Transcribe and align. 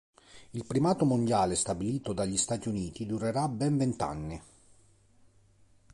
Il 0.53 0.65
primato 0.65 1.05
mondiale 1.05 1.53
stabilito 1.55 2.11
dagli 2.11 2.35
Stati 2.35 2.67
Uniti 2.67 3.05
durerà 3.05 3.47
ben 3.47 3.77
vent'anni. 3.77 4.41